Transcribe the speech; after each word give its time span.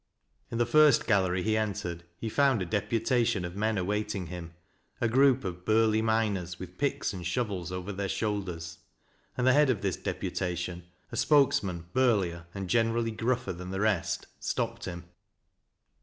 ''In 0.49 0.57
the'first 0.57 1.05
gallery 1.05 1.43
he 1.43 1.55
entered 1.55 2.05
he 2.17 2.27
found 2.27 2.59
a 2.59 2.65
deputation 2.65 3.45
ol 3.45 3.51
men 3.51 3.77
awaiting 3.77 4.25
him,— 4.25 4.55
a 4.99 5.07
group 5.07 5.43
of 5.45 5.63
burly 5.63 6.01
miners 6.01 6.57
with 6.57 6.79
pickf 6.79 7.13
an 7.13 7.19
i 7.19 7.21
shovels 7.21 7.71
over 7.71 7.91
their 7.93 8.09
shoulders,— 8.09 8.79
and 9.37 9.45
the 9.45 9.53
head 9.53 9.69
of 9.69 9.81
this 9.81 9.97
deputation, 9.97 10.85
a 11.11 11.15
spokesman 11.17 11.85
burlier 11.93 12.47
and 12.55 12.67
generally 12.67 13.11
gruffcf 13.11 13.55
than 13.59 13.69
the 13.69 13.79
rest, 13.79 14.25
stopped 14.39 14.85
him. 14.85 15.03